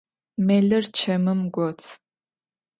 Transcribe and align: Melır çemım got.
Melır 0.47 0.83
çemım 0.97 1.41
got. 1.55 1.79